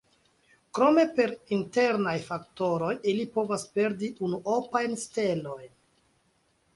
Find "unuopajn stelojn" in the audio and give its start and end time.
4.29-5.71